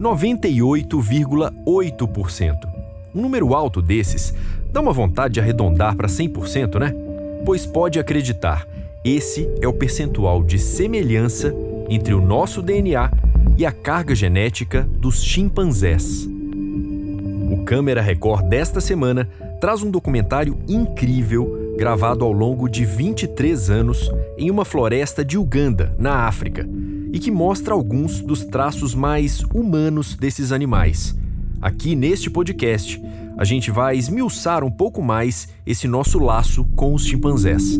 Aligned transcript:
98,8%. 0.00 2.68
Um 3.14 3.22
número 3.22 3.54
alto 3.54 3.80
desses 3.82 4.34
dá 4.72 4.80
uma 4.80 4.92
vontade 4.92 5.34
de 5.34 5.40
arredondar 5.40 5.96
para 5.96 6.08
100%, 6.08 6.78
né? 6.78 6.94
Pois 7.44 7.66
pode 7.66 7.98
acreditar, 7.98 8.66
esse 9.04 9.48
é 9.60 9.66
o 9.66 9.72
percentual 9.72 10.42
de 10.42 10.58
semelhança 10.58 11.54
entre 11.88 12.14
o 12.14 12.20
nosso 12.20 12.62
DNA 12.62 13.10
e 13.56 13.66
a 13.66 13.72
carga 13.72 14.14
genética 14.14 14.88
dos 14.98 15.22
chimpanzés. 15.22 16.28
O 17.50 17.64
Câmera 17.64 18.00
Record 18.00 18.46
desta 18.48 18.80
semana 18.80 19.28
traz 19.60 19.82
um 19.82 19.90
documentário 19.90 20.56
incrível 20.68 21.74
gravado 21.76 22.24
ao 22.24 22.32
longo 22.32 22.68
de 22.68 22.84
23 22.84 23.70
anos 23.70 24.10
em 24.36 24.50
uma 24.50 24.64
floresta 24.64 25.24
de 25.24 25.38
Uganda, 25.38 25.94
na 25.98 26.26
África, 26.26 26.68
e 27.12 27.18
que 27.18 27.30
mostra 27.30 27.74
alguns 27.74 28.20
dos 28.20 28.44
traços 28.44 28.94
mais 28.94 29.42
humanos 29.54 30.14
desses 30.14 30.52
animais. 30.52 31.18
Aqui 31.60 31.96
neste 31.96 32.30
podcast, 32.30 33.02
a 33.36 33.44
gente 33.44 33.70
vai 33.70 33.96
esmiuçar 33.96 34.62
um 34.64 34.70
pouco 34.70 35.02
mais 35.02 35.48
esse 35.66 35.88
nosso 35.88 36.18
laço 36.18 36.64
com 36.76 36.94
os 36.94 37.04
chimpanzés. 37.04 37.78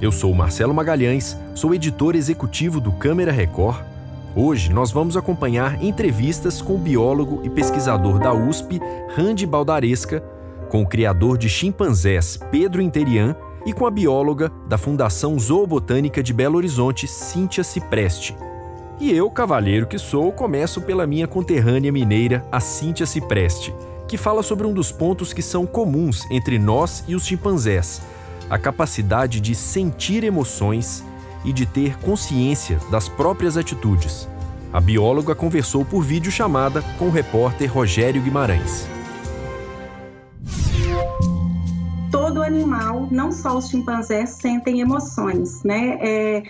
Eu 0.00 0.12
sou 0.12 0.34
Marcelo 0.34 0.74
Magalhães, 0.74 1.36
sou 1.54 1.74
editor 1.74 2.14
executivo 2.14 2.80
do 2.80 2.92
Câmera 2.92 3.32
Record. 3.32 3.82
Hoje 4.34 4.70
nós 4.72 4.90
vamos 4.90 5.16
acompanhar 5.16 5.82
entrevistas 5.82 6.60
com 6.60 6.74
o 6.74 6.78
biólogo 6.78 7.40
e 7.42 7.48
pesquisador 7.48 8.18
da 8.18 8.32
USP, 8.32 8.80
Randy 9.14 9.46
Baldaresca, 9.46 10.22
com 10.68 10.82
o 10.82 10.86
criador 10.86 11.38
de 11.38 11.48
chimpanzés, 11.48 12.38
Pedro 12.50 12.82
Interian, 12.82 13.34
e 13.64 13.72
com 13.72 13.86
a 13.86 13.90
bióloga 13.90 14.50
da 14.68 14.78
Fundação 14.78 15.38
Zoobotânica 15.38 16.22
de 16.22 16.32
Belo 16.32 16.56
Horizonte, 16.56 17.08
Cíntia 17.08 17.64
Cipreste. 17.64 18.36
E 18.98 19.12
eu, 19.12 19.30
cavalheiro 19.30 19.86
que 19.86 19.98
sou, 19.98 20.32
começo 20.32 20.80
pela 20.80 21.06
minha 21.06 21.26
conterrânea 21.26 21.92
mineira, 21.92 22.42
a 22.50 22.60
Cíntia 22.60 23.04
Cipreste, 23.04 23.74
que 24.08 24.16
fala 24.16 24.42
sobre 24.42 24.66
um 24.66 24.72
dos 24.72 24.90
pontos 24.90 25.34
que 25.34 25.42
são 25.42 25.66
comuns 25.66 26.24
entre 26.30 26.58
nós 26.58 27.04
e 27.06 27.14
os 27.14 27.26
chimpanzés: 27.26 28.00
a 28.48 28.58
capacidade 28.58 29.38
de 29.38 29.54
sentir 29.54 30.24
emoções 30.24 31.04
e 31.44 31.52
de 31.52 31.66
ter 31.66 31.98
consciência 31.98 32.78
das 32.90 33.06
próprias 33.06 33.58
atitudes. 33.58 34.26
A 34.72 34.80
bióloga 34.80 35.34
conversou 35.34 35.84
por 35.84 36.02
videochamada 36.02 36.82
com 36.98 37.06
o 37.08 37.10
repórter 37.10 37.70
Rogério 37.70 38.22
Guimarães. 38.22 38.88
todo 42.36 42.42
animal, 42.42 43.08
não 43.10 43.32
só 43.32 43.56
os 43.56 43.68
chimpanzés, 43.68 44.30
sentem 44.30 44.80
emoções, 44.80 45.62
né? 45.62 45.98
É, 46.00 46.42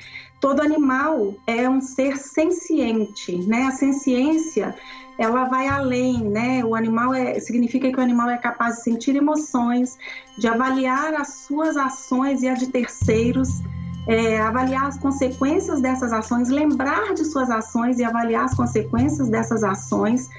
todo 0.47 0.63
animal 0.63 1.35
é 1.45 1.69
um 1.69 1.81
ser 1.81 2.17
senciente, 2.19 3.37
né? 3.49 3.65
A 3.65 3.73
senciência 3.73 4.77
ela 5.19 5.47
vai 5.47 5.67
além, 5.67 6.23
né? 6.23 6.65
O 6.65 6.77
animal 6.77 7.13
é, 7.13 7.41
significa 7.41 7.91
que 7.91 7.99
o 7.99 8.01
animal 8.01 8.31
é 8.31 8.39
capaz 8.39 8.77
de 8.77 8.83
sentir 8.83 9.17
emoções, 9.17 9.99
de 10.39 10.47
avaliar 10.47 11.15
as 11.15 11.39
suas 11.49 11.77
ações 11.77 12.45
e 12.45 12.49
a 12.49 12.55
de 12.55 12.69
terceiros, 12.69 13.61
é, 14.07 14.39
avaliar 14.39 14.87
as 14.87 14.97
consequências 14.97 15.83
dessas 15.83 16.13
ações, 16.13 16.49
lembrar 16.49 17.13
de 17.13 17.25
suas 17.25 17.51
ações 17.51 17.99
e 17.99 18.05
avaliar 18.05 18.45
as 18.45 18.55
consequências 18.55 19.29
dessas 19.29 19.65
ações, 19.65 20.31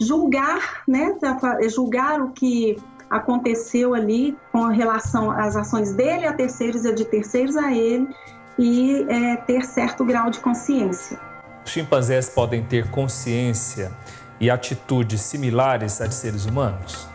julgar, 0.00 0.84
né? 0.86 1.12
Julgar 1.68 2.20
o 2.20 2.30
que 2.30 2.78
aconteceu 3.10 3.94
ali 3.94 4.36
com 4.52 4.66
relação 4.66 5.28
às 5.28 5.56
ações 5.56 5.92
dele 5.92 6.24
a 6.24 6.32
terceiros 6.32 6.84
e 6.84 6.94
de 6.94 7.04
terceiros 7.04 7.56
a 7.56 7.72
ele 7.72 8.06
e 8.58 9.06
é, 9.08 9.36
ter 9.36 9.64
certo 9.64 10.04
grau 10.04 10.30
de 10.30 10.40
consciência. 10.40 11.18
Os 11.64 11.70
chimpanzés 11.70 12.28
podem 12.28 12.62
ter 12.64 12.90
consciência 12.90 13.90
e 14.40 14.50
atitudes 14.50 15.20
similares 15.20 16.00
a 16.00 16.06
de 16.06 16.14
seres 16.14 16.44
humanos? 16.44 17.08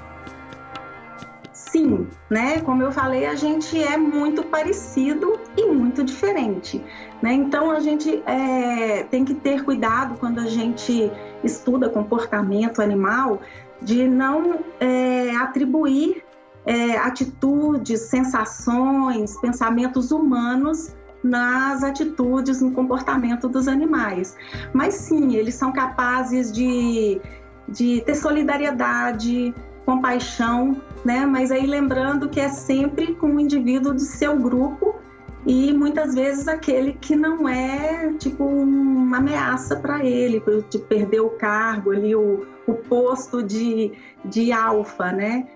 Sim, 1.53 2.07
né? 2.29 2.59
Como 2.59 2.83
eu 2.83 2.91
falei, 2.91 3.25
a 3.25 3.35
gente 3.35 3.81
é 3.81 3.95
muito 3.95 4.43
parecido 4.43 5.39
e 5.55 5.65
muito 5.67 6.03
diferente, 6.03 6.83
né? 7.21 7.31
Então 7.31 7.71
a 7.71 7.79
gente 7.79 8.21
é, 8.25 9.03
tem 9.03 9.23
que 9.23 9.33
ter 9.33 9.63
cuidado 9.63 10.15
quando 10.19 10.39
a 10.39 10.47
gente 10.47 11.09
estuda 11.43 11.87
comportamento 11.87 12.81
animal, 12.81 13.39
de 13.81 14.07
não 14.07 14.59
é, 14.81 15.33
atribuir 15.37 16.23
é, 16.65 16.97
atitudes, 16.97 18.01
sensações, 18.01 19.39
pensamentos 19.39 20.11
humanos 20.11 20.93
nas 21.23 21.83
atitudes, 21.83 22.61
no 22.61 22.71
comportamento 22.71 23.47
dos 23.47 23.67
animais. 23.67 24.35
Mas 24.73 24.95
sim, 24.95 25.35
eles 25.35 25.55
são 25.55 25.71
capazes 25.71 26.51
de, 26.51 27.21
de 27.67 28.01
ter 28.01 28.15
solidariedade, 28.15 29.53
compaixão, 29.85 30.81
né? 31.05 31.25
Mas 31.25 31.51
aí 31.51 31.65
lembrando 31.65 32.29
que 32.29 32.39
é 32.39 32.49
sempre 32.49 33.13
com 33.15 33.35
o 33.35 33.39
indivíduo 33.39 33.93
do 33.93 33.99
seu 33.99 34.37
grupo 34.37 34.95
e 35.45 35.73
muitas 35.73 36.13
vezes 36.13 36.47
aquele 36.47 36.93
que 36.93 37.15
não 37.15 37.49
é 37.49 38.13
tipo 38.19 38.43
uma 38.43 39.17
ameaça 39.17 39.75
para 39.75 40.05
ele, 40.05 40.41
de 40.69 40.77
perder 40.77 41.21
o 41.21 41.31
cargo 41.31 41.91
ali, 41.91 42.15
o, 42.15 42.45
o 42.67 42.73
posto 42.73 43.41
de, 43.41 43.91
de 44.23 44.51
alfa, 44.51 45.11
né? 45.11 45.47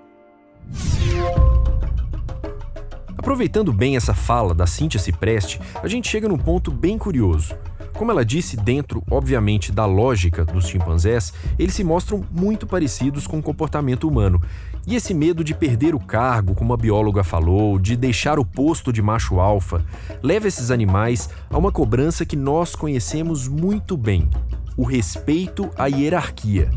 Aproveitando 3.26 3.74
bem 3.74 3.96
essa 3.96 4.14
fala 4.14 4.54
da 4.54 4.68
Cíntia 4.68 5.00
Cipreste, 5.00 5.60
a 5.82 5.88
gente 5.88 6.08
chega 6.08 6.30
num 6.30 6.38
ponto 6.38 6.70
bem 6.70 6.96
curioso. 6.96 7.56
Como 7.94 8.12
ela 8.12 8.24
disse, 8.24 8.56
dentro, 8.56 9.02
obviamente, 9.10 9.72
da 9.72 9.84
lógica 9.84 10.46
dos 10.46 10.68
chimpanzés, 10.68 11.34
eles 11.58 11.74
se 11.74 11.84
mostram 11.84 12.24
muito 12.30 12.68
parecidos 12.68 13.26
com 13.26 13.40
o 13.40 13.42
comportamento 13.42 14.08
humano. 14.08 14.40
E 14.86 14.94
esse 14.94 15.12
medo 15.12 15.44
de 15.44 15.56
perder 15.56 15.96
o 15.96 16.00
cargo, 16.00 16.54
como 16.54 16.72
a 16.72 16.78
bióloga 16.78 17.24
falou, 17.24 17.80
de 17.80 17.96
deixar 17.96 18.38
o 18.38 18.46
posto 18.46 18.94
de 18.94 19.02
macho 19.02 19.40
alfa, 19.40 19.84
leva 20.22 20.48
esses 20.48 20.70
animais 20.70 21.28
a 21.50 21.58
uma 21.58 21.72
cobrança 21.72 22.28
que 22.28 22.36
nós 22.36 22.76
conhecemos 22.76 23.48
muito 23.48 23.98
bem: 23.98 24.30
o 24.78 24.84
respeito 24.84 25.72
à 25.76 25.88
hierarquia. 25.88 26.70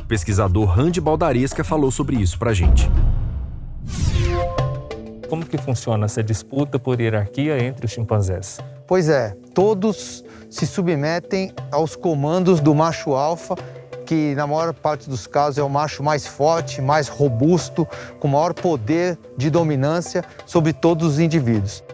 O 0.00 0.04
pesquisador 0.04 0.66
Randy 0.66 1.00
Baldaresca 1.00 1.64
falou 1.64 1.90
sobre 1.90 2.16
isso 2.16 2.38
pra 2.38 2.52
gente. 2.52 2.90
Como 5.28 5.44
que 5.44 5.58
funciona 5.58 6.06
essa 6.06 6.22
disputa 6.22 6.78
por 6.78 7.00
hierarquia 7.00 7.62
entre 7.62 7.84
os 7.84 7.92
chimpanzés? 7.92 8.58
Pois 8.86 9.10
é, 9.10 9.36
todos 9.52 10.24
se 10.48 10.66
submetem 10.66 11.52
aos 11.70 11.94
comandos 11.94 12.60
do 12.60 12.74
macho 12.74 13.14
alfa, 13.14 13.54
que 14.06 14.34
na 14.34 14.46
maior 14.46 14.72
parte 14.72 15.10
dos 15.10 15.26
casos 15.26 15.58
é 15.58 15.62
o 15.62 15.68
macho 15.68 16.02
mais 16.02 16.26
forte, 16.26 16.80
mais 16.80 17.08
robusto, 17.08 17.86
com 18.18 18.28
maior 18.28 18.54
poder 18.54 19.18
de 19.36 19.50
dominância 19.50 20.24
sobre 20.46 20.72
todos 20.72 21.06
os 21.06 21.18
indivíduos. 21.20 21.84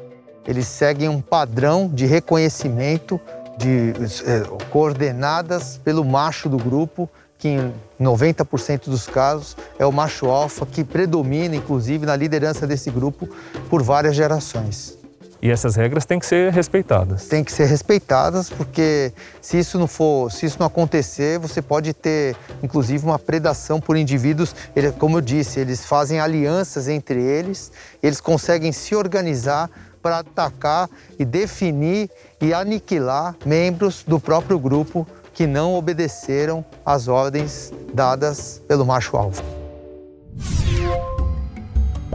Eles 0.46 0.68
seguem 0.68 1.08
um 1.08 1.20
padrão 1.20 1.90
de 1.92 2.06
reconhecimento 2.06 3.20
de 3.58 3.92
é, 4.26 4.42
coordenadas 4.70 5.78
pelo 5.78 6.04
macho 6.04 6.48
do 6.48 6.56
grupo, 6.56 7.10
que 7.44 7.48
em 7.48 7.74
90% 8.00 8.88
dos 8.88 9.06
casos 9.06 9.54
é 9.78 9.84
o 9.84 9.92
macho 9.92 10.30
alfa 10.30 10.64
que 10.64 10.82
predomina, 10.82 11.54
inclusive, 11.54 12.06
na 12.06 12.16
liderança 12.16 12.66
desse 12.66 12.90
grupo 12.90 13.28
por 13.68 13.82
várias 13.82 14.16
gerações. 14.16 14.96
E 15.42 15.50
essas 15.50 15.76
regras 15.76 16.06
têm 16.06 16.18
que 16.18 16.24
ser 16.24 16.50
respeitadas. 16.50 17.26
Tem 17.26 17.44
que 17.44 17.52
ser 17.52 17.66
respeitadas, 17.66 18.48
porque 18.48 19.12
se 19.42 19.58
isso 19.58 19.78
não 19.78 19.86
for, 19.86 20.32
se 20.32 20.46
isso 20.46 20.56
não 20.58 20.66
acontecer, 20.68 21.38
você 21.38 21.60
pode 21.60 21.92
ter, 21.92 22.34
inclusive, 22.62 23.04
uma 23.04 23.18
predação 23.18 23.78
por 23.78 23.94
indivíduos. 23.94 24.56
Ele, 24.74 24.90
como 24.92 25.18
eu 25.18 25.20
disse, 25.20 25.60
eles 25.60 25.84
fazem 25.84 26.20
alianças 26.20 26.88
entre 26.88 27.20
eles, 27.20 27.70
eles 28.02 28.22
conseguem 28.22 28.72
se 28.72 28.96
organizar 28.96 29.70
para 30.00 30.20
atacar 30.20 30.88
e 31.18 31.26
definir 31.26 32.08
e 32.40 32.54
aniquilar 32.54 33.36
membros 33.44 34.02
do 34.02 34.18
próprio 34.18 34.58
grupo 34.58 35.06
que 35.34 35.46
não 35.46 35.74
obedeceram 35.74 36.64
às 36.86 37.08
ordens 37.08 37.72
dadas 37.92 38.62
pelo 38.68 38.86
macho 38.86 39.16
alfa. 39.16 39.42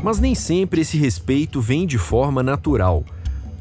Mas 0.02 0.20
nem 0.20 0.34
sempre 0.34 0.82
esse 0.82 0.98
respeito 0.98 1.60
vem 1.60 1.86
de 1.86 1.98
forma 1.98 2.42
natural. 2.42 3.04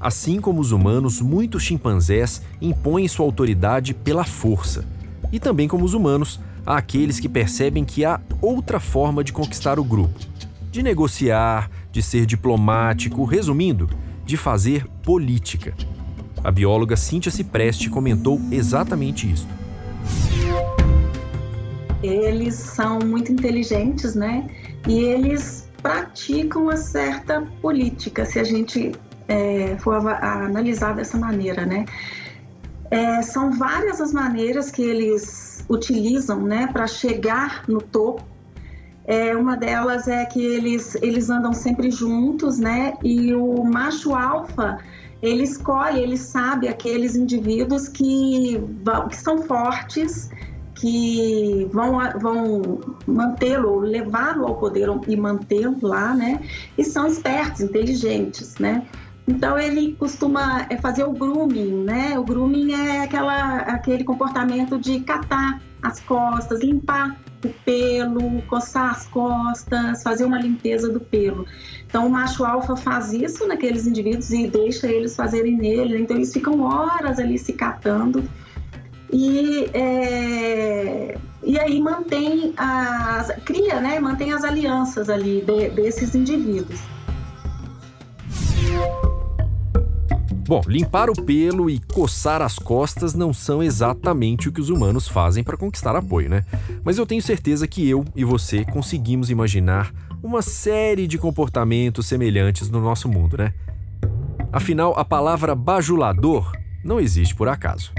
Assim 0.01 0.41
como 0.41 0.61
os 0.61 0.71
humanos, 0.71 1.21
muitos 1.21 1.65
chimpanzés 1.65 2.41
impõem 2.63 3.09
sua 3.09 3.27
autoridade 3.27 3.93
pela 3.93 4.23
força. 4.23 4.85
E 5.33 5.41
também 5.41 5.67
como 5.67 5.85
os 5.85 5.95
humanos, 5.95 6.39
há 6.65 6.77
aqueles 6.77 7.19
que 7.19 7.29
percebem 7.29 7.85
que 7.85 8.05
há 8.05 8.21
outra 8.41 8.79
forma 8.79 9.25
de 9.25 9.33
conquistar 9.33 9.81
o 9.81 9.85
grupo, 9.85 10.17
de 10.71 10.81
negociar, 10.83 11.69
de 11.91 12.01
ser 12.01 12.25
diplomático, 12.25 13.25
resumindo, 13.25 13.91
de 14.25 14.37
fazer 14.37 14.87
política. 15.03 15.75
A 16.43 16.51
bióloga 16.51 16.97
Cíntia 16.97 17.31
Cipreste 17.31 17.91
comentou 17.91 18.41
exatamente 18.51 19.31
isso. 19.31 19.47
Eles 22.03 22.55
são 22.55 23.01
muito 23.01 23.33
inteligentes, 23.33 24.15
né? 24.15 24.47
E 24.87 25.01
eles 25.01 25.69
praticam 25.83 26.65
uma 26.65 26.77
certa 26.77 27.43
política, 27.61 28.25
se 28.25 28.39
a 28.39 28.45
gente 28.45 28.93
é, 29.27 29.77
for 29.79 29.95
analisar 29.95 30.95
dessa 30.95 31.19
maneira, 31.19 31.67
né? 31.67 31.85
É, 32.91 33.21
são 33.21 33.53
várias 33.53 34.01
as 34.01 34.13
maneiras 34.13 34.71
que 34.71 34.83
eles 34.83 35.65
utilizam, 35.69 36.41
né, 36.41 36.69
para 36.73 36.87
chegar 36.87 37.65
no 37.69 37.83
topo. 37.83 38.23
É, 39.05 39.37
uma 39.37 39.57
delas 39.57 40.09
é 40.09 40.25
que 40.25 40.41
eles, 40.41 40.95
eles 41.03 41.29
andam 41.29 41.53
sempre 41.53 41.91
juntos, 41.91 42.59
né? 42.59 42.95
E 43.03 43.35
o 43.35 43.65
macho 43.65 44.15
alfa 44.15 44.79
ele 45.23 45.43
escolhe, 45.45 46.01
ele 46.01 46.17
sabe 46.17 46.69
aqueles 46.69 47.17
indivíduos 47.17 47.89
que, 47.89 48.61
que 49.09 49.17
são 49.17 49.43
fortes, 49.43 50.31
que 50.75 51.69
vão, 51.73 51.99
vão 52.21 52.81
mantê-lo, 53.07 53.81
levá-lo 53.81 54.47
ao 54.47 54.57
poder 54.57 54.89
e 55.09 55.17
mantê-lo 55.17 55.77
lá, 55.83 56.15
né? 56.15 56.41
E 56.77 56.85
são 56.85 57.07
espertos, 57.07 57.61
inteligentes, 57.61 58.57
né? 58.59 58.87
Então 59.29 59.59
ele 59.59 59.95
costuma 59.99 60.67
é, 60.71 60.79
fazer 60.79 61.05
o 61.05 61.13
grooming, 61.13 61.85
né? 61.85 62.19
O 62.19 62.25
grooming 62.25 62.73
é 62.73 63.03
aquela, 63.03 63.59
aquele 63.59 64.03
comportamento 64.03 64.79
de 64.79 65.01
catar 65.01 65.61
as 65.83 66.01
costas, 66.01 66.61
limpar 66.61 67.15
o 67.45 67.49
pelo, 67.63 68.41
coçar 68.43 68.91
as 68.91 69.07
costas, 69.07 70.03
fazer 70.03 70.25
uma 70.25 70.41
limpeza 70.41 70.89
do 70.91 70.99
pelo. 70.99 71.47
Então 71.87 72.07
o 72.07 72.11
macho 72.11 72.43
alfa 72.43 72.75
faz 72.75 73.13
isso 73.13 73.47
naqueles 73.47 73.87
indivíduos 73.87 74.31
e 74.31 74.47
deixa 74.47 74.87
eles 74.89 75.15
fazerem 75.15 75.59
nele. 75.59 76.01
Então 76.01 76.17
eles 76.17 76.33
ficam 76.33 76.63
horas 76.63 77.19
ali 77.19 77.39
se 77.39 77.53
catando 77.53 78.25
e 79.13 79.69
é, 79.75 81.19
e 81.45 81.59
aí 81.59 81.81
mantém 81.83 82.55
as 82.57 83.31
cria, 83.45 83.79
né? 83.79 84.01
Mantém 84.01 84.33
as 84.33 84.43
alianças 84.43 85.11
ali 85.11 85.43
de, 85.43 85.69
desses 85.69 86.15
indivíduos. 86.15 86.81
Bom, 90.49 90.63
limpar 90.67 91.11
o 91.11 91.13
pelo 91.13 91.69
e 91.69 91.79
coçar 91.79 92.41
as 92.41 92.59
costas 92.59 93.13
não 93.13 93.35
são 93.35 93.63
exatamente 93.63 94.49
o 94.49 94.53
que 94.53 94.63
os 94.63 94.71
humanos 94.71 95.07
fazem 95.07 95.45
para 95.45 95.59
conquistar 95.59 95.95
apoio, 95.95 96.31
né? 96.31 96.43
Mas 96.83 96.97
eu 96.97 97.05
tenho 97.05 97.21
certeza 97.21 97.69
que 97.69 97.87
eu 97.87 98.03
e 98.17 98.25
você 98.25 98.65
conseguimos 98.65 99.29
imaginar 99.29 99.93
uma 100.23 100.41
série 100.41 101.07
de 101.07 101.19
comportamentos 101.19 102.07
semelhantes 102.07 102.71
no 102.71 102.81
nosso 102.81 103.11
mundo, 103.11 103.37
né? 103.37 103.53
Afinal, 104.51 104.99
a 104.99 105.05
palavra 105.05 105.55
bajulador 105.55 106.51
não 106.83 106.99
existe 106.99 107.35
por 107.35 107.47
acaso. 107.47 107.93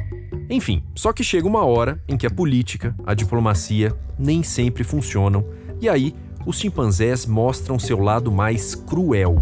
Enfim, 0.49 0.83
só 0.95 1.13
que 1.13 1.23
chega 1.23 1.47
uma 1.47 1.63
hora 1.63 2.01
em 2.07 2.17
que 2.17 2.25
a 2.25 2.31
política, 2.31 2.95
a 3.05 3.13
diplomacia 3.13 3.95
nem 4.17 4.41
sempre 4.41 4.83
funcionam, 4.83 5.45
e 5.79 5.87
aí 5.87 6.15
os 6.47 6.57
chimpanzés 6.57 7.27
mostram 7.27 7.77
seu 7.77 7.99
lado 7.99 8.31
mais 8.31 8.73
cruel 8.73 9.39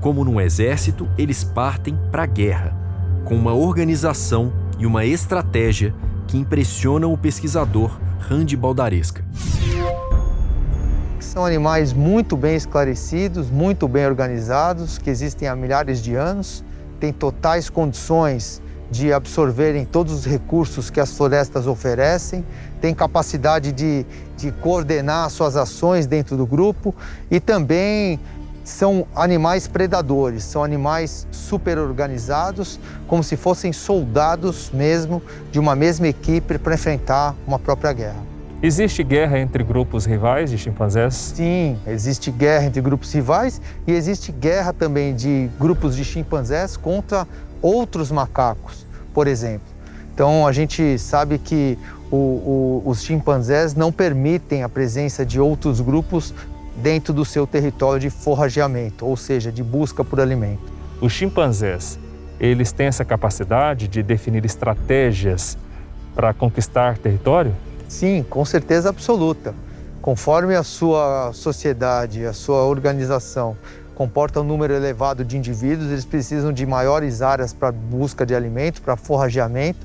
como 0.00 0.24
num 0.24 0.40
exército, 0.40 1.08
eles 1.18 1.42
partem 1.42 1.98
para 2.10 2.22
a 2.22 2.26
guerra, 2.26 2.76
com 3.24 3.34
uma 3.34 3.52
organização 3.52 4.52
e 4.78 4.86
uma 4.86 5.04
estratégia 5.04 5.94
que 6.26 6.38
impressionam 6.38 7.12
o 7.12 7.18
pesquisador 7.18 7.98
Randy 8.20 8.56
Baldaresca. 8.56 9.24
São 11.18 11.44
animais 11.44 11.92
muito 11.92 12.36
bem 12.36 12.56
esclarecidos, 12.56 13.50
muito 13.50 13.88
bem 13.88 14.06
organizados, 14.06 14.98
que 14.98 15.10
existem 15.10 15.48
há 15.48 15.56
milhares 15.56 16.02
de 16.02 16.14
anos, 16.14 16.64
têm 17.00 17.12
totais 17.12 17.68
condições 17.70 18.62
de 18.90 19.12
absorverem 19.12 19.84
todos 19.84 20.12
os 20.12 20.24
recursos 20.24 20.88
que 20.88 20.98
as 20.98 21.14
florestas 21.14 21.66
oferecem, 21.66 22.44
têm 22.80 22.94
capacidade 22.94 23.72
de, 23.72 24.06
de 24.36 24.50
coordenar 24.50 25.28
suas 25.30 25.56
ações 25.56 26.06
dentro 26.06 26.36
do 26.36 26.46
grupo 26.46 26.94
e 27.30 27.38
também 27.38 28.18
são 28.68 29.06
animais 29.14 29.66
predadores, 29.66 30.44
são 30.44 30.62
animais 30.62 31.26
super 31.32 31.78
organizados, 31.78 32.78
como 33.06 33.24
se 33.24 33.36
fossem 33.36 33.72
soldados 33.72 34.70
mesmo 34.72 35.22
de 35.50 35.58
uma 35.58 35.74
mesma 35.74 36.06
equipe 36.06 36.58
para 36.58 36.74
enfrentar 36.74 37.34
uma 37.46 37.58
própria 37.58 37.92
guerra. 37.92 38.22
Existe 38.62 39.02
guerra 39.02 39.38
entre 39.38 39.64
grupos 39.64 40.04
rivais 40.04 40.50
de 40.50 40.58
chimpanzés? 40.58 41.14
Sim, 41.14 41.78
existe 41.86 42.30
guerra 42.30 42.66
entre 42.66 42.82
grupos 42.82 43.12
rivais 43.12 43.60
e 43.86 43.92
existe 43.92 44.30
guerra 44.30 44.72
também 44.72 45.14
de 45.14 45.48
grupos 45.58 45.96
de 45.96 46.04
chimpanzés 46.04 46.76
contra 46.76 47.26
outros 47.62 48.10
macacos, 48.10 48.86
por 49.14 49.26
exemplo. 49.26 49.66
Então 50.12 50.46
a 50.46 50.52
gente 50.52 50.98
sabe 50.98 51.38
que 51.38 51.78
o, 52.10 52.16
o, 52.16 52.82
os 52.84 53.02
chimpanzés 53.02 53.74
não 53.74 53.90
permitem 53.90 54.62
a 54.62 54.68
presença 54.68 55.24
de 55.24 55.40
outros 55.40 55.80
grupos 55.80 56.34
dentro 56.82 57.12
do 57.12 57.24
seu 57.24 57.46
território 57.46 58.00
de 58.00 58.10
forrageamento, 58.10 59.04
ou 59.04 59.16
seja, 59.16 59.50
de 59.50 59.62
busca 59.62 60.04
por 60.04 60.20
alimento. 60.20 60.62
Os 61.00 61.12
chimpanzés, 61.12 61.98
eles 62.40 62.72
têm 62.72 62.86
essa 62.86 63.04
capacidade 63.04 63.88
de 63.88 64.02
definir 64.02 64.44
estratégias 64.44 65.58
para 66.14 66.32
conquistar 66.32 66.98
território? 66.98 67.54
Sim, 67.88 68.24
com 68.28 68.44
certeza 68.44 68.88
absoluta. 68.88 69.54
Conforme 70.00 70.54
a 70.54 70.62
sua 70.62 71.32
sociedade, 71.32 72.24
a 72.24 72.32
sua 72.32 72.64
organização 72.64 73.56
comporta 73.94 74.40
um 74.40 74.44
número 74.44 74.74
elevado 74.74 75.24
de 75.24 75.36
indivíduos, 75.36 75.90
eles 75.90 76.04
precisam 76.04 76.52
de 76.52 76.64
maiores 76.64 77.20
áreas 77.20 77.52
para 77.52 77.72
busca 77.72 78.24
de 78.24 78.34
alimento, 78.34 78.80
para 78.80 78.96
forrageamento. 78.96 79.84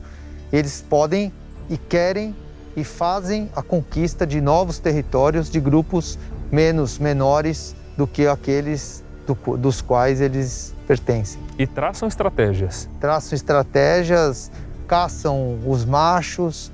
Eles 0.52 0.86
podem 0.88 1.34
e 1.68 1.78
querem 1.78 2.36
e 2.76 2.84
fazem 2.84 3.50
a 3.56 3.62
conquista 3.62 4.26
de 4.26 4.42
novos 4.42 4.80
territórios 4.80 5.50
de 5.50 5.60
grupos 5.60 6.18
menos 6.52 7.00
menores 7.00 7.76
do 7.98 8.08
que 8.08 8.28
aqueles 8.28 9.04
do, 9.26 9.58
dos 9.58 9.82
quais 9.82 10.22
eles 10.22 10.76
pertencem. 10.88 11.42
E 11.58 11.66
traçam 11.66 12.08
estratégias? 12.08 12.90
Traçam 13.00 13.36
estratégias, 13.36 14.52
caçam 14.88 15.60
os 15.66 15.86
machos, 15.86 16.72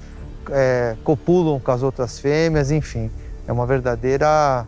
é, 0.50 0.96
copulam 1.04 1.60
com 1.60 1.72
as 1.72 1.84
outras 1.84 2.20
fêmeas, 2.20 2.72
enfim. 2.72 3.12
É 3.48 3.52
uma 3.52 3.66
verdadeira 3.66 4.66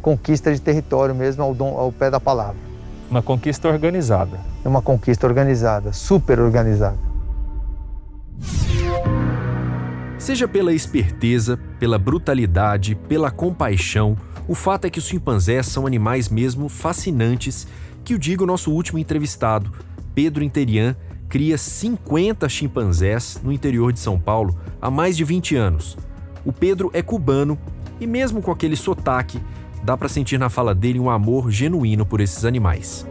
conquista 0.00 0.52
de 0.52 0.60
território 0.60 1.14
mesmo 1.14 1.42
ao, 1.42 1.54
dom, 1.54 1.76
ao 1.76 1.92
pé 1.92 2.10
da 2.10 2.20
palavra. 2.20 2.56
Uma 3.10 3.22
conquista 3.22 3.68
organizada. 3.68 4.38
É 4.64 4.68
uma 4.68 4.82
conquista 4.82 5.26
organizada, 5.26 5.92
super 5.92 6.40
organizada. 6.40 6.98
Seja 10.28 10.46
pela 10.46 10.74
esperteza, 10.74 11.58
pela 11.80 11.98
brutalidade, 11.98 12.94
pela 12.94 13.30
compaixão, 13.30 14.14
o 14.46 14.54
fato 14.54 14.84
é 14.84 14.90
que 14.90 14.98
os 14.98 15.06
chimpanzés 15.06 15.64
são 15.64 15.86
animais 15.86 16.28
mesmo 16.28 16.68
fascinantes, 16.68 17.66
que 18.04 18.12
o 18.12 18.18
diga 18.18 18.44
o 18.44 18.46
nosso 18.46 18.70
último 18.70 18.98
entrevistado, 18.98 19.72
Pedro 20.14 20.44
Interian, 20.44 20.94
cria 21.30 21.56
50 21.56 22.46
chimpanzés 22.46 23.40
no 23.42 23.50
interior 23.50 23.90
de 23.90 24.00
São 24.00 24.20
Paulo 24.20 24.54
há 24.82 24.90
mais 24.90 25.16
de 25.16 25.24
20 25.24 25.56
anos. 25.56 25.96
O 26.44 26.52
Pedro 26.52 26.90
é 26.92 27.00
cubano 27.00 27.58
e 27.98 28.06
mesmo 28.06 28.42
com 28.42 28.50
aquele 28.50 28.76
sotaque, 28.76 29.40
dá 29.82 29.96
para 29.96 30.10
sentir 30.10 30.38
na 30.38 30.50
fala 30.50 30.74
dele 30.74 31.00
um 31.00 31.08
amor 31.08 31.50
genuíno 31.50 32.04
por 32.04 32.20
esses 32.20 32.44
animais. 32.44 33.06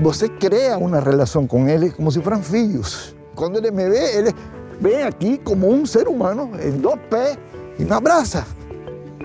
Você 0.00 0.28
cria 0.28 0.76
uma 0.76 0.98
relação 0.98 1.46
com 1.46 1.68
ele 1.68 1.92
como 1.92 2.10
se 2.10 2.20
fossem 2.20 2.42
filhos. 2.42 3.14
Quando 3.36 3.58
ele 3.58 3.70
me 3.70 3.88
vê, 3.88 4.18
ele 4.18 4.34
vem 4.82 5.04
aqui 5.04 5.38
como 5.38 5.72
um 5.72 5.86
ser 5.86 6.08
humano, 6.08 6.50
em 6.60 6.72
dois 6.72 6.98
pés, 7.08 7.38
e 7.78 7.84
me 7.84 7.92
abraça. 7.92 8.44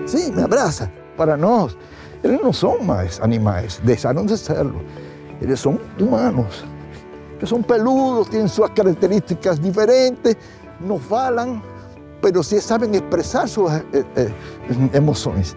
Sim, 0.06 0.30
me 0.30 0.42
abraça. 0.42 0.90
Para 1.16 1.36
nós, 1.36 1.76
eles 2.22 2.40
não 2.40 2.52
são 2.52 2.80
mais 2.82 3.20
animais, 3.20 3.80
deixaram 3.82 4.24
de 4.24 4.38
serlo. 4.38 4.80
Eles 5.42 5.58
são 5.58 5.78
humanos, 5.98 6.64
que 7.40 7.46
são 7.46 7.60
peludos, 7.60 8.28
têm 8.28 8.46
suas 8.46 8.70
características 8.70 9.58
diferentes, 9.58 10.36
não 10.80 10.98
falam, 10.98 11.60
mas 12.22 12.46
sim 12.46 12.60
sabem 12.60 12.92
expressar 12.92 13.48
suas 13.48 13.82
eh, 13.92 14.04
eh, 14.16 14.30
emoções. 14.96 15.56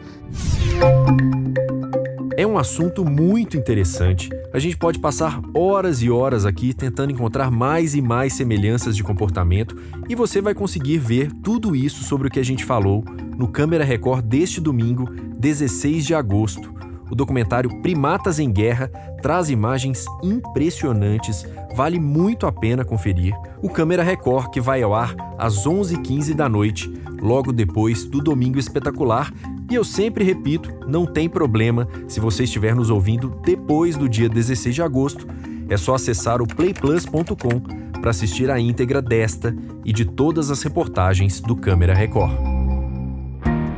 É 2.41 2.48
um 2.48 2.57
assunto 2.57 3.05
muito 3.05 3.55
interessante. 3.55 4.31
A 4.51 4.57
gente 4.57 4.75
pode 4.75 4.98
passar 4.98 5.39
horas 5.53 6.01
e 6.01 6.10
horas 6.10 6.43
aqui 6.43 6.74
tentando 6.74 7.12
encontrar 7.12 7.51
mais 7.51 7.93
e 7.93 8.01
mais 8.01 8.33
semelhanças 8.33 8.95
de 8.95 9.03
comportamento 9.03 9.79
e 10.10 10.15
você 10.15 10.41
vai 10.41 10.55
conseguir 10.55 10.98
ver 10.98 11.31
tudo 11.43 11.75
isso 11.75 12.03
sobre 12.03 12.27
o 12.27 12.31
que 12.31 12.39
a 12.39 12.43
gente 12.43 12.65
falou 12.65 13.05
no 13.38 13.48
Câmera 13.48 13.83
Record 13.83 14.25
deste 14.25 14.60
domingo, 14.60 15.07
16 15.38 16.03
de 16.03 16.15
agosto. 16.15 16.74
O 17.12 17.15
documentário 17.15 17.79
Primatas 17.83 18.39
em 18.39 18.51
Guerra 18.51 18.88
traz 19.21 19.51
imagens 19.51 20.03
impressionantes 20.24 21.45
vale 21.75 22.00
muito 22.00 22.48
a 22.48 22.51
pena 22.51 22.83
conferir 22.83 23.33
o 23.62 23.69
Câmera 23.69 24.01
Record 24.01 24.50
que 24.50 24.60
vai 24.60 24.81
ao 24.81 24.95
ar 24.95 25.15
às 25.38 25.65
11h15 25.65 26.33
da 26.33 26.50
noite, 26.50 26.91
logo 27.21 27.51
depois 27.51 28.03
do 28.03 28.19
Domingo 28.19 28.57
Espetacular. 28.57 29.31
E 29.72 29.75
eu 29.75 29.86
sempre 29.86 30.25
repito, 30.25 30.70
não 30.86 31.06
tem 31.06 31.30
problema 31.30 31.88
se 32.06 32.20
você 32.20 32.44
estiver 32.44 32.75
nos 32.75 32.90
ouvindo 32.90 33.30
depois 33.42 33.96
do 33.96 34.10
dia 34.10 34.28
16 34.28 34.75
de 34.75 34.82
agosto, 34.82 35.25
é 35.70 35.78
só 35.78 35.96
acessar 35.96 36.42
o 36.42 36.46
playplus.com 36.46 37.62
para 38.01 38.10
assistir 38.10 38.51
a 38.51 38.60
íntegra 38.60 39.01
desta 39.01 39.56
e 39.86 39.94
de 39.94 40.04
todas 40.04 40.51
as 40.51 40.62
reportagens 40.62 41.40
do 41.40 41.56
Câmera 41.56 41.94
Record. 41.94 42.34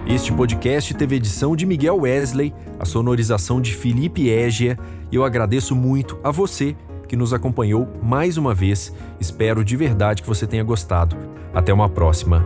Este 0.07 0.33
podcast 0.33 0.95
teve 0.95 1.17
edição 1.17 1.55
de 1.55 1.63
Miguel 1.63 1.97
Wesley, 1.97 2.51
a 2.79 2.85
sonorização 2.85 3.61
de 3.61 3.75
Felipe 3.75 4.31
Égia, 4.31 4.79
e 5.11 5.15
eu 5.15 5.23
agradeço 5.23 5.75
muito 5.75 6.17
a 6.23 6.31
você 6.31 6.75
que 7.07 7.15
nos 7.15 7.35
acompanhou 7.35 7.87
mais 8.01 8.35
uma 8.35 8.55
vez. 8.55 8.91
Espero 9.19 9.63
de 9.63 9.77
verdade 9.77 10.23
que 10.23 10.27
você 10.27 10.47
tenha 10.47 10.63
gostado. 10.63 11.15
Até 11.53 11.71
uma 11.71 11.87
próxima. 11.87 12.43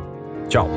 Tchau. 0.50 0.68